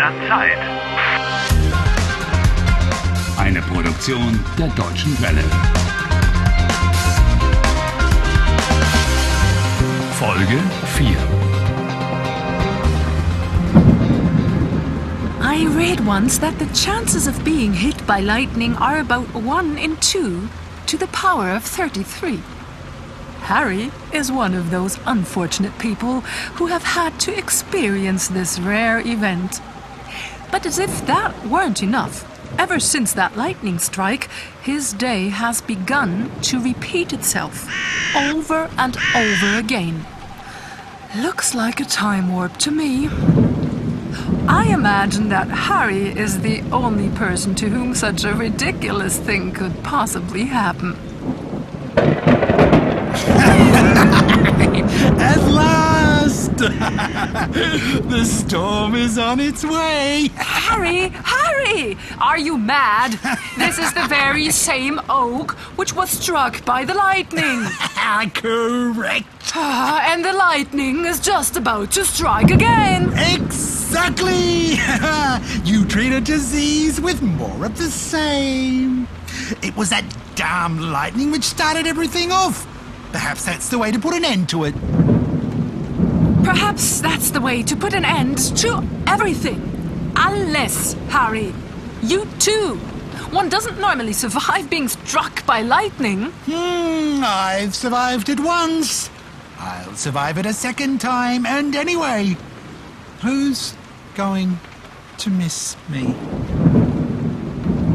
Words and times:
der 0.00 0.12
Zeit. 0.28 0.58
Eine 3.36 3.60
Produktion 3.60 4.42
der 4.56 4.68
Deutschen 4.68 5.14
Welle. 5.20 5.44
Folge 10.18 10.58
4. 10.96 11.06
I 15.42 15.66
read 15.66 16.06
once 16.06 16.38
that 16.38 16.58
the 16.58 16.66
chances 16.72 17.26
of 17.26 17.44
being 17.44 17.74
hit 17.74 18.06
by 18.06 18.20
lightning 18.20 18.74
are 18.76 19.00
about 19.00 19.26
1 19.34 19.76
in 19.76 19.96
2 19.98 20.48
to 20.86 20.96
the 20.96 21.08
power 21.08 21.50
of 21.50 21.62
33. 21.62 22.40
Harry 23.42 23.90
is 24.12 24.32
one 24.32 24.54
of 24.54 24.70
those 24.70 24.98
unfortunate 25.04 25.76
people 25.78 26.22
who 26.56 26.68
have 26.68 26.84
had 26.84 27.18
to 27.20 27.36
experience 27.36 28.28
this 28.28 28.58
rare 28.58 29.00
event. 29.00 29.60
But 30.50 30.66
as 30.66 30.78
if 30.78 31.06
that 31.06 31.46
weren't 31.46 31.82
enough, 31.82 32.26
ever 32.58 32.80
since 32.80 33.12
that 33.12 33.36
lightning 33.36 33.78
strike, 33.78 34.28
his 34.62 34.92
day 34.92 35.28
has 35.28 35.60
begun 35.60 36.30
to 36.42 36.62
repeat 36.62 37.12
itself 37.12 37.68
over 38.16 38.70
and 38.76 38.96
over 39.14 39.58
again. 39.58 40.04
Looks 41.16 41.54
like 41.54 41.80
a 41.80 41.84
time 41.84 42.32
warp 42.32 42.56
to 42.58 42.70
me. 42.70 43.08
I 44.48 44.66
imagine 44.72 45.28
that 45.28 45.48
Harry 45.48 46.08
is 46.08 46.40
the 46.40 46.62
only 46.72 47.08
person 47.10 47.54
to 47.56 47.68
whom 47.68 47.94
such 47.94 48.24
a 48.24 48.34
ridiculous 48.34 49.18
thing 49.18 49.52
could 49.52 49.82
possibly 49.84 50.46
happen. 50.46 50.96
The 58.10 58.24
storm 58.24 58.94
is 58.94 59.16
on 59.16 59.40
its 59.40 59.64
way. 59.64 60.28
Harry, 60.34 61.08
Harry! 61.08 61.96
Are 62.20 62.38
you 62.38 62.58
mad? 62.58 63.12
This 63.56 63.78
is 63.78 63.92
the 63.94 64.06
very 64.08 64.50
same 64.50 65.00
oak 65.08 65.52
which 65.78 65.94
was 65.94 66.10
struck 66.10 66.62
by 66.64 66.84
the 66.84 66.92
lightning. 66.92 67.64
Correct. 68.34 69.26
Ah, 69.54 70.12
and 70.12 70.24
the 70.24 70.32
lightning 70.32 71.06
is 71.06 71.18
just 71.20 71.56
about 71.56 71.92
to 71.92 72.04
strike 72.04 72.50
again. 72.50 73.10
Exactly. 73.16 74.74
you 75.64 75.86
treat 75.86 76.12
a 76.12 76.20
disease 76.20 77.00
with 77.00 77.22
more 77.22 77.64
of 77.64 77.78
the 77.78 77.90
same. 77.90 79.08
It 79.62 79.74
was 79.76 79.90
that 79.90 80.04
damn 80.34 80.78
lightning 80.92 81.30
which 81.30 81.44
started 81.44 81.86
everything 81.86 82.32
off. 82.32 82.66
Perhaps 83.12 83.44
that's 83.44 83.68
the 83.68 83.78
way 83.78 83.90
to 83.90 83.98
put 83.98 84.14
an 84.14 84.24
end 84.24 84.48
to 84.50 84.64
it. 84.64 84.74
Perhaps 86.50 87.00
that's 87.00 87.30
the 87.30 87.40
way 87.40 87.62
to 87.62 87.76
put 87.76 87.94
an 87.94 88.04
end 88.04 88.38
to 88.56 88.82
everything. 89.06 89.62
Unless, 90.16 90.94
Harry, 91.08 91.54
you 92.02 92.26
too. 92.40 92.74
One 93.30 93.48
doesn't 93.48 93.78
normally 93.78 94.12
survive 94.12 94.68
being 94.68 94.88
struck 94.88 95.46
by 95.46 95.62
lightning. 95.62 96.32
Hmm, 96.50 97.22
I've 97.24 97.76
survived 97.76 98.28
it 98.30 98.40
once. 98.40 99.10
I'll 99.60 99.94
survive 99.94 100.38
it 100.38 100.44
a 100.44 100.52
second 100.52 101.00
time. 101.00 101.46
And 101.46 101.76
anyway, 101.76 102.36
who's 103.22 103.74
going 104.16 104.58
to 105.18 105.30
miss 105.30 105.76
me? 105.88 106.16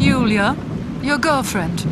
Julia, 0.00 0.56
your 1.02 1.18
girlfriend. 1.18 1.86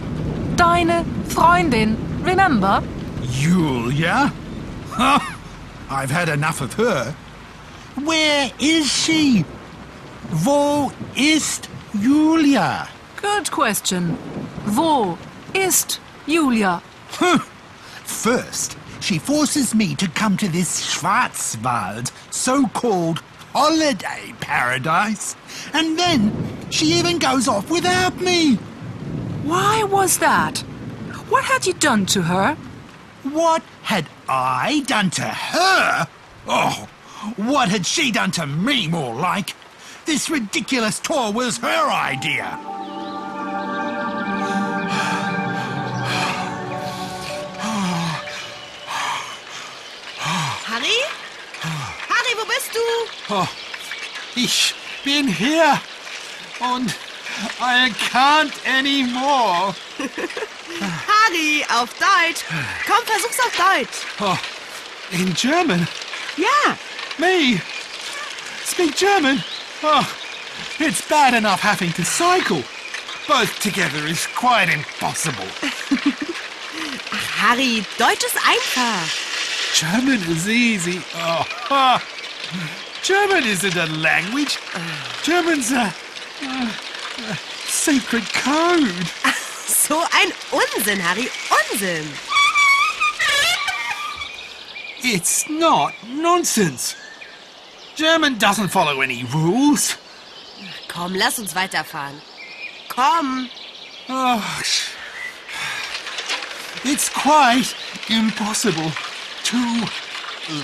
Deine 0.57 1.05
Freundin, 1.29 1.97
remember? 2.27 2.83
Julia? 3.31 4.33
Huh? 5.89 5.95
I've 5.95 6.11
had 6.11 6.29
enough 6.29 6.61
of 6.61 6.75
her. 6.75 7.15
Where 7.97 8.51
is 8.61 8.91
she? 8.91 9.45
Wo 10.45 10.93
ist 11.17 11.69
Julia? 11.99 12.89
Good 13.17 13.51
question. 13.51 14.17
Wo 14.67 15.19
ist 15.55 16.01
Julia? 16.27 16.83
First, 18.05 18.77
she 19.01 19.19
forces 19.19 19.75
me 19.75 19.95
to 19.97 20.09
come 20.09 20.37
to 20.37 20.49
this 20.49 20.81
Schwarzwald, 20.85 22.13
so-called 22.31 23.23
holiday 23.53 24.35
paradise. 24.41 25.35
And 25.73 25.99
then 25.99 26.33
she 26.71 26.87
even 26.99 27.19
goes 27.19 27.49
off 27.49 27.71
without 27.71 28.21
me. 28.21 28.57
Why 29.45 29.85
was 29.85 30.19
that? 30.19 30.59
What 31.29 31.45
had 31.45 31.67
you 31.67 31.73
done 31.75 32.07
to 32.07 32.23
her? 32.23 32.57
What 33.33 33.63
had 33.83 34.07
I 34.29 34.83
done 34.87 35.11
to 35.11 35.23
her? 35.23 36.09
Oh, 36.47 36.89
what 37.37 37.69
had 37.69 37.85
she 37.85 38.11
done 38.11 38.31
to 38.33 38.47
me, 38.47 38.89
more 38.89 39.15
like? 39.15 39.55
This 40.07 40.31
ridiculous 40.31 40.99
tour 40.99 41.31
was 41.33 41.59
her 41.59 41.91
idea. 41.91 42.59
Harry? 50.65 51.01
Harry, 51.61 52.35
wo 52.37 52.45
bist 52.47 52.75
du? 52.75 52.81
Oh, 53.31 53.49
ich 54.37 54.75
bin 55.05 55.29
hier 55.29 55.79
und 56.61 56.95
I 57.61 57.91
can't 58.11 58.55
anymore. 58.67 59.75
Harry, 61.29 61.65
auf 61.71 61.91
Deutsch. 61.99 62.45
Komm, 62.87 63.05
versuch's 63.05 63.39
auf 63.41 63.55
Deutsch. 63.57 64.07
Oh, 64.21 64.39
in 65.11 65.35
German? 65.35 65.87
Ja, 66.37 66.77
Me? 67.19 67.61
Speak 68.65 68.97
German? 68.97 69.43
Oh, 69.83 70.07
it's 70.79 71.03
bad 71.09 71.35
enough 71.35 71.61
having 71.61 71.93
to 71.93 72.05
cycle. 72.05 72.63
Both 73.27 73.59
together 73.61 74.07
is 74.07 74.27
quite 74.29 74.69
impossible. 74.71 75.47
Harry, 77.37 77.85
Deutsch 77.99 78.25
ist 78.25 78.39
einfach. 78.47 79.09
German 79.75 80.23
is 80.31 80.49
easy. 80.49 81.03
Oh, 81.15 81.45
ha. 81.69 82.03
German 83.03 83.45
isn't 83.45 83.77
a 83.77 83.87
language. 83.87 84.59
German's 85.23 85.73
a, 85.73 85.93
a, 86.43 86.71
a 87.31 87.37
secret 87.67 88.25
code. 88.33 89.11
So 89.69 90.01
ein 90.01 90.33
Unsinn, 90.51 90.99
Harry, 91.07 91.31
Unsinn. 91.71 92.09
It's 95.03 95.49
not 95.49 95.93
nonsense. 96.07 96.97
German 97.95 98.39
doesn't 98.39 98.69
follow 98.69 99.03
any 99.03 99.25
rules. 99.25 99.97
Komm, 100.89 101.15
lass 101.15 101.39
uns 101.39 101.55
weiterfahren. 101.55 102.21
Komm. 102.89 103.51
Oh, 104.09 104.43
it's 106.85 107.11
quite 107.11 107.75
impossible 108.09 108.91
to 109.45 109.57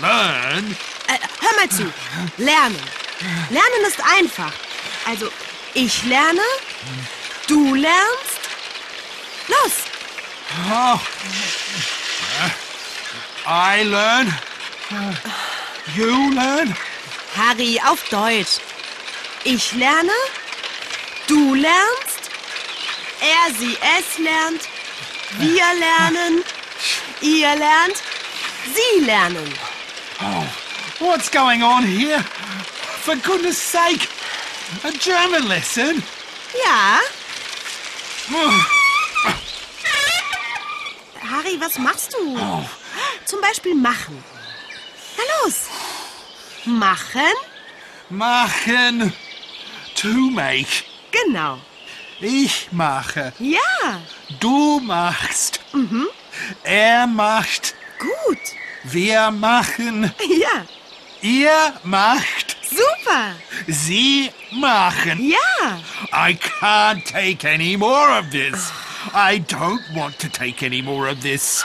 learn. 0.00 0.76
Äh, 1.09 1.19
hör 1.41 1.56
mal 1.56 1.69
zu. 1.69 1.93
Lernen. 2.38 2.81
Lernen 3.50 3.84
ist 3.87 4.00
einfach. 4.00 4.53
Also, 5.06 5.31
ich 5.75 6.04
lerne, 6.04 6.41
du 7.47 7.75
lernst. 7.75 8.34
Los. 9.49 9.84
Oh. 10.66 11.00
I 13.47 13.82
learn. 13.84 14.32
You 15.94 16.34
learn. 16.34 16.75
Harry, 17.34 17.78
auf 17.84 18.03
Deutsch. 18.09 18.60
Ich 19.44 19.72
lerne, 19.72 20.12
du 21.27 21.55
lernst, 21.55 22.31
er, 23.21 23.55
sie, 23.59 23.77
es 23.99 24.19
lernt, 24.19 24.62
wir 25.38 25.65
lernen, 25.78 26.43
ihr 27.21 27.55
lernt, 27.55 28.03
sie 28.72 29.05
lernen. 29.05 29.52
Oh, 30.23 30.46
what's 31.00 31.29
going 31.31 31.62
on 31.62 31.82
here? 31.85 32.23
For 33.02 33.17
goodness 33.17 33.58
sake, 33.58 34.08
a 34.85 34.93
German 34.93 35.46
lesson? 35.49 36.02
Ja, 36.64 37.00
Oh, 38.32 38.64
Harry, 41.44 41.61
was 41.61 41.79
machst 41.79 42.12
du? 42.14 42.37
oh, 42.38 42.64
Zum 43.26 43.41
Beispiel 43.41 43.75
machen. 43.75 44.23
Na 45.17 45.23
los. 45.44 45.55
Machen? 46.64 47.35
machen. 48.11 49.12
To 49.96 50.08
make. 50.31 50.85
Genau. 51.11 51.58
Ich 52.20 52.69
mache. 52.73 53.32
Ja, 53.38 54.00
Du 54.41 54.81
machst. 54.81 55.61
Er 56.62 57.06
macht. 57.06 57.75
gut. 57.99 58.38
Wir 58.85 59.31
machen. 59.31 60.12
Ja, 60.29 60.64
Ihr 61.23 61.75
macht. 61.85 62.56
super. 62.69 63.35
Sie 63.67 64.31
machen. 64.52 65.31
Ja, 65.31 65.79
I 66.12 66.35
can't 66.37 67.05
take 67.11 67.49
any 67.49 67.76
more 67.76 68.19
of 68.19 68.31
this. 68.31 68.70
I 69.12 69.39
don't 69.47 69.83
want 69.95 70.19
to 70.21 70.29
take 70.29 70.62
any 70.62 70.81
more 70.83 71.09
of 71.09 71.23
this. 71.23 71.65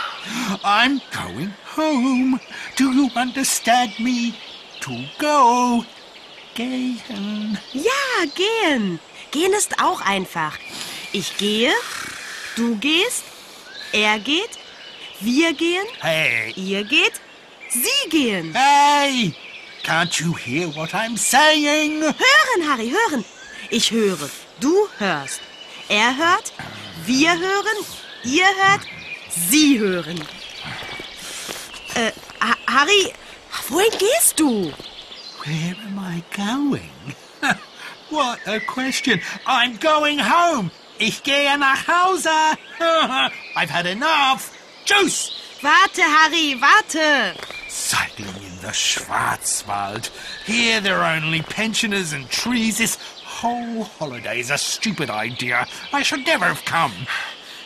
I'm 0.63 1.01
going 1.11 1.53
home. 1.75 2.39
Do 2.75 2.91
you 2.91 3.09
understand 3.15 3.91
me? 3.99 4.35
To 4.81 5.05
go. 5.17 5.85
gehen? 6.55 7.57
Ja, 7.73 8.25
gehen. 8.35 8.99
Gehen 9.31 9.53
ist 9.53 9.79
auch 9.81 10.01
einfach. 10.01 10.57
Ich 11.11 11.37
gehe, 11.37 11.71
du 12.55 12.75
gehst, 12.77 13.23
er 13.91 14.19
geht, 14.19 14.49
wir 15.19 15.53
gehen, 15.53 15.85
Hey, 16.01 16.51
ihr 16.55 16.83
geht, 16.83 17.13
sie 17.69 18.09
gehen. 18.09 18.53
hey! 18.53 19.33
Can't 19.83 20.19
you 20.19 20.33
hear 20.35 20.67
what 20.75 20.93
I'm 20.93 21.17
saying? 21.17 22.01
Hören, 22.01 22.69
Harry, 22.69 22.89
hören. 22.91 23.25
Ich 23.69 23.91
höre, 23.91 24.29
du 24.59 24.87
hörst. 24.97 25.41
Er 25.87 26.15
hört, 26.17 26.53
wir 27.09 27.31
hören, 27.31 27.85
ihr 28.23 28.45
hört, 28.45 28.81
sie 29.29 29.79
hören. 29.79 30.23
Äh, 31.95 32.11
Ha 32.41 32.55
Harry, 32.67 33.13
wohin 33.67 33.91
gehst 33.97 34.39
du? 34.39 34.71
Where 35.43 35.75
am 35.85 35.99
I 35.99 36.23
going? 36.35 36.91
what 38.09 38.39
a 38.45 38.59
question. 38.59 39.19
I'm 39.45 39.77
going 39.79 40.19
home. 40.19 40.71
Ich 40.99 41.23
gehe 41.23 41.57
nach 41.57 41.87
Hause. 41.87 42.29
I've 43.55 43.69
had 43.69 43.85
enough. 43.87 44.51
Juice! 44.85 45.31
Warte, 45.61 46.01
Harry, 46.01 46.55
warte. 46.55 47.35
Cycling 47.67 48.35
in 48.43 48.61
the 48.61 48.71
Schwarzwald. 48.71 50.09
Here 50.45 50.79
there 50.79 50.99
are 50.99 51.15
only 51.17 51.41
pensioners 51.41 52.13
and 52.13 52.29
trees. 52.29 52.77
This 52.77 52.97
whole 53.41 53.83
holiday 53.83 54.39
is 54.39 54.51
a 54.51 54.57
stupid 54.57 55.09
idea. 55.09 55.65
I 55.93 56.03
should 56.03 56.25
never 56.25 56.45
have 56.45 56.63
come. 56.65 56.93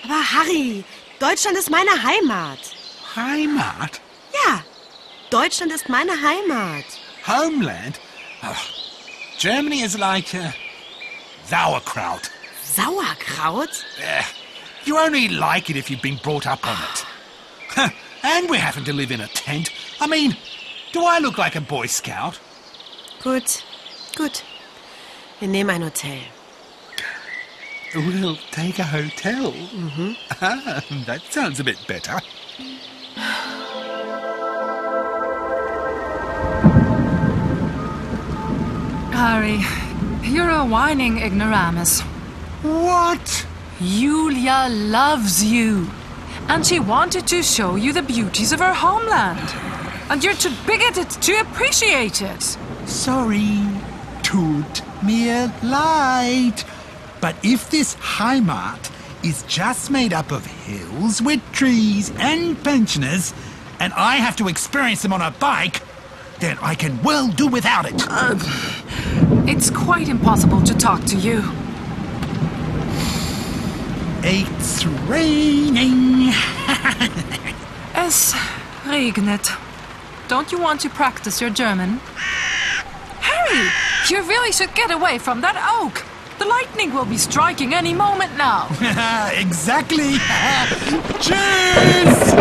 Aber 0.04 0.22
Harry, 0.22 0.84
Deutschland 1.20 1.58
ist 1.58 1.70
meine 1.70 1.92
Heimat. 2.04 2.60
Heimat? 3.16 4.00
Ja, 4.34 4.64
Deutschland 5.30 5.72
ist 5.72 5.90
meine 5.90 6.12
Heimat. 6.12 6.86
Homeland? 7.25 8.00
Ugh. 8.44 8.56
Germany 9.40 9.81
is 9.81 9.98
like 9.98 10.34
uh, 10.36 10.52
sauerkraut. 11.46 12.30
Sauerkraut? 12.62 13.84
Eh, 14.02 14.24
you 14.86 14.98
only 15.00 15.28
like 15.28 15.70
it 15.70 15.75
if 15.78 15.90
you've 15.90 16.02
been 16.02 16.20
brought 16.24 16.46
up 16.46 16.66
on 16.68 16.78
it. 16.78 17.94
And 18.25 18.50
we're 18.50 18.56
having 18.70 18.86
to 18.86 18.94
live 18.94 19.12
in 19.12 19.22
a 19.22 19.28
tent. 19.28 19.70
I 20.00 20.08
mean, 20.08 20.38
do 20.94 21.04
I 21.04 21.20
look 21.20 21.38
like 21.38 21.56
a 21.58 21.62
Boy 21.62 21.88
Scout? 21.88 22.40
Gut, 23.22 23.64
gut. 24.16 24.44
Wir 25.44 25.50
nehmen 25.50 25.72
ein 25.72 25.84
Hotel. 25.84 26.19
We'll 27.94 28.38
take 28.51 28.80
a 28.80 28.86
hotel. 28.86 29.51
Mm-hmm. 29.51 31.04
that 31.04 31.22
sounds 31.30 31.60
a 31.60 31.66
bit 31.66 31.86
better. 31.86 32.18
Harry, 39.12 39.60
you're 40.22 40.50
a 40.50 40.63
whining 40.63 41.18
ignoramus. 41.22 42.00
What? 42.62 43.46
Julia 43.81 44.69
loves 44.69 45.44
you. 45.44 45.89
And 46.48 46.66
she 46.66 46.80
wanted 46.80 47.28
to 47.28 47.44
show 47.44 47.75
you 47.75 47.92
the 47.92 48.01
beauties 48.01 48.54
of 48.54 48.62
her 48.62 48.74
homeland. 48.74 49.54
And 50.10 50.24
you're 50.24 50.36
too 50.36 50.54
bigoted 50.66 51.10
to 51.10 51.42
appreciate 51.42 52.22
it. 52.22 52.44
Sorry. 52.86 53.82
Tut 54.33 54.81
mir 55.03 55.53
leid. 55.62 56.63
But 57.21 57.35
if 57.44 57.69
this 57.69 57.94
Heimat 57.97 58.89
is 59.24 59.44
just 59.44 59.91
made 59.91 60.12
up 60.12 60.31
of 60.31 60.44
hills 60.44 61.21
with 61.21 61.39
trees 61.51 62.12
and 62.18 62.57
pensioners, 62.63 63.31
and 63.80 63.94
I 63.94 64.15
have 64.15 64.35
to 64.38 64.47
experience 64.47 65.03
them 65.03 65.13
on 65.13 65.21
a 65.21 65.30
bike, 65.30 65.81
then 66.39 66.57
I 66.63 66.74
can 66.74 67.00
well 67.03 67.27
do 67.27 67.45
without 67.45 67.85
it. 67.85 68.03
Uh, 68.09 68.33
it's 69.45 69.69
quite 69.69 70.09
impossible 70.09 70.63
to 70.63 70.74
talk 70.74 71.03
to 71.06 71.15
you. 71.15 71.44
It's 74.24 74.83
raining. 75.07 76.33
Es 77.94 78.33
regnet. 78.83 79.56
Don't 80.27 80.51
you 80.51 80.59
want 80.59 80.81
to 80.81 80.89
practice 80.89 81.39
your 81.39 81.51
German? 81.51 82.00
Harry, 83.45 83.69
you 84.10 84.22
really 84.28 84.51
should 84.51 84.74
get 84.75 84.92
away 84.92 85.18
from 85.18 85.42
that 85.42 85.57
oak. 85.81 86.06
The 86.40 86.45
lightning 86.45 86.94
will 86.94 87.06
be 87.06 87.18
striking 87.18 87.74
any 87.74 87.94
moment 87.94 88.38
now. 88.38 88.68
exactly. 89.38 90.18
Cheers! 91.22 92.34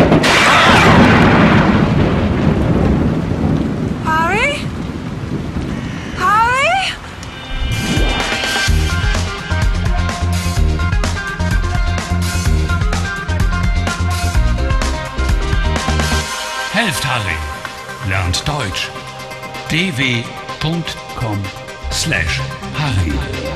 Harry? 4.03 4.53
Harry? 6.17 6.79
Helft 16.71 17.03
Harry. 17.03 18.09
Lernt 18.09 18.45
Deutsch. 18.45 18.89
patreon.com 20.63 21.43
slash 21.91 22.39
Harry. 22.73 23.53